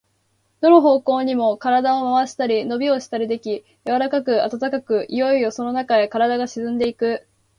[0.61, 7.27] どの方向にも身体を廻したり、のびをしたりでき、柔かく暖かく、いよいよそのなかへ身体が沈んでいく。